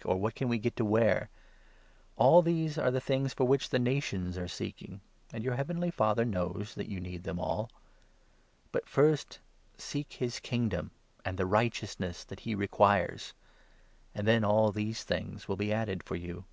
'or' 0.04 0.16
What 0.16 0.36
can 0.36 0.48
we 0.48 0.60
get 0.60 0.76
to 0.76 0.84
wear?' 0.84 1.28
All 2.16 2.40
these 2.40 2.78
are 2.78 2.92
the 2.92 3.00
32 3.00 3.04
things 3.06 3.34
for 3.34 3.46
which 3.48 3.70
the 3.70 3.80
nations 3.80 4.38
are 4.38 4.46
seeking, 4.46 5.00
and 5.32 5.42
your 5.42 5.56
heavenly 5.56 5.90
Father 5.90 6.24
knows 6.24 6.74
that 6.76 6.88
you 6.88 7.00
need 7.00 7.24
them 7.24 7.40
all. 7.40 7.68
But 8.70 8.88
first 8.88 9.40
seek 9.76 10.12
his 10.12 10.36
33 10.36 10.48
Kingdom 10.50 10.90
and 11.24 11.36
the 11.36 11.46
righteousness 11.46 12.22
that 12.22 12.38
he 12.46 12.54
requires, 12.54 13.34
and 14.14 14.24
then 14.24 14.44
all 14.44 14.70
these 14.70 15.02
things 15.02 15.42
shall 15.42 15.56
be 15.56 15.72
added 15.72 16.04
for 16.04 16.14
you. 16.14 16.44